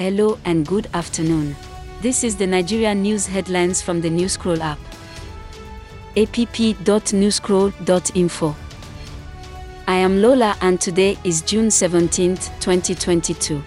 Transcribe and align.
Hello 0.00 0.38
and 0.46 0.66
good 0.66 0.88
afternoon. 0.94 1.54
This 2.00 2.24
is 2.24 2.34
the 2.34 2.46
Nigeria 2.46 2.94
news 2.94 3.26
headlines 3.26 3.82
from 3.82 4.00
the 4.00 4.08
Newscroll 4.08 4.62
app. 4.62 4.78
app.newscroll.info. 6.16 8.56
I 9.86 9.94
am 9.96 10.22
Lola 10.22 10.56
and 10.62 10.80
today 10.80 11.18
is 11.22 11.42
June 11.42 11.66
17th, 11.66 12.48
2022. 12.60 13.62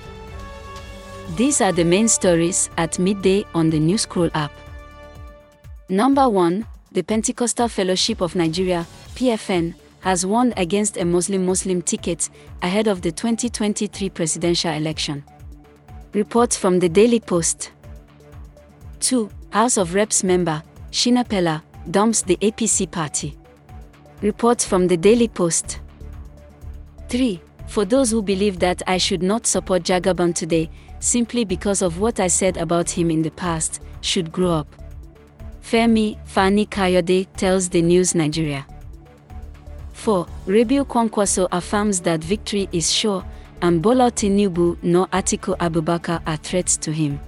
These 1.36 1.62
are 1.62 1.72
the 1.72 1.86
main 1.86 2.08
stories 2.08 2.72
at 2.78 2.98
midday 2.98 3.46
on 3.54 3.70
the 3.70 3.80
Newscroll 3.80 4.32
app. 4.34 4.52
Number 5.88 6.28
1, 6.28 6.66
the 6.94 7.04
Pentecostal 7.04 7.68
Fellowship 7.68 8.22
of 8.22 8.36
Nigeria, 8.36 8.88
PFN, 9.14 9.76
has 10.00 10.26
won 10.26 10.52
against 10.58 10.98
a 10.98 11.06
Muslim 11.06 11.46
Muslim 11.46 11.84
ticket 11.84 12.32
ahead 12.64 12.88
of 12.88 13.04
the 13.04 13.12
2023 13.12 14.10
presidential 14.10 14.72
election. 14.72 15.24
Reports 16.14 16.56
from 16.56 16.78
the 16.78 16.88
Daily 16.90 17.20
Post. 17.20 17.72
2. 19.00 19.32
House 19.50 19.78
of 19.78 19.96
Reps 19.96 20.24
member, 20.24 20.62
Shina 20.92 21.28
Peller, 21.28 21.64
dumps 21.90 22.22
the 22.22 22.38
APC 22.38 22.90
party. 22.92 23.36
Reports 24.22 24.64
from 24.64 24.86
the 24.86 24.96
Daily 24.96 25.28
Post. 25.28 25.80
3. 27.10 27.42
For 27.66 27.84
those 27.84 28.12
who 28.12 28.22
believe 28.22 28.60
that 28.60 28.84
I 28.86 29.00
should 29.00 29.24
not 29.24 29.48
support 29.48 29.82
Jagaban 29.82 30.36
today, 30.36 30.70
simply 31.00 31.46
because 31.46 31.82
of 31.82 32.00
what 32.00 32.20
I 32.20 32.28
said 32.28 32.58
about 32.58 32.92
him 32.92 33.10
in 33.10 33.24
the 33.24 33.32
past, 33.32 33.82
should 34.02 34.32
grow 34.32 34.52
up. 34.52 34.68
Femi 35.64 36.20
Fani 36.28 36.68
Kayode 36.68 37.26
tells 37.38 37.70
the 37.70 37.82
News 37.82 38.14
Nigeria. 38.14 38.68
4. 39.94 40.28
Rabiu 40.46 40.86
Kwankwaso 40.86 41.48
affirms 41.52 42.02
that 42.02 42.24
victory 42.24 42.70
is 42.72 42.92
sure 42.94 43.26
and 43.64 43.82
Bola 43.82 44.12
Tinubu 44.12 44.78
nor 44.84 45.08
Atiku 45.08 45.58
Abubakar 45.58 46.22
are 46.28 46.36
threats 46.38 46.78
to 46.78 46.92
him. 46.92 47.20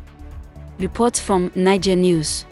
Report 0.80 1.16
from 1.18 1.50
Naija 1.52 1.98
News. 1.98 2.44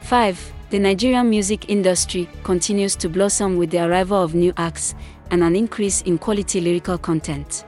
5. 0.00 0.52
The 0.70 0.78
Nigerian 0.78 1.28
music 1.28 1.68
industry 1.68 2.26
continues 2.42 2.96
to 2.96 3.10
blossom 3.10 3.58
with 3.58 3.68
the 3.70 3.84
arrival 3.84 4.22
of 4.22 4.34
new 4.34 4.54
acts 4.56 4.94
and 5.30 5.44
an 5.44 5.54
increase 5.54 6.00
in 6.02 6.16
quality 6.16 6.62
lyrical 6.62 6.96
content. 6.96 7.66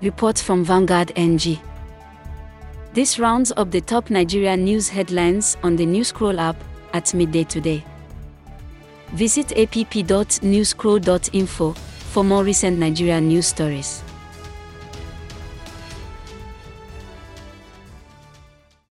Report 0.00 0.38
from 0.38 0.62
Vanguard 0.64 1.10
NG. 1.16 1.58
This 2.92 3.18
rounds 3.18 3.52
up 3.56 3.72
the 3.72 3.80
top 3.80 4.10
Nigeria 4.10 4.56
news 4.56 4.88
headlines 4.88 5.56
on 5.64 5.74
the 5.74 5.86
Newscroll 5.86 6.38
app 6.38 6.54
at 6.92 7.12
midday 7.14 7.42
today. 7.42 7.84
Visit 9.08 9.50
app.newscroll.info 9.58 11.72
for 11.72 12.22
more 12.22 12.44
recent 12.44 12.78
Nigeria 12.78 13.20
news 13.20 13.48
stories. 13.48 14.03